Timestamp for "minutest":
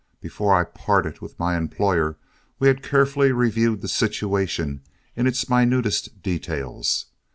5.47-6.23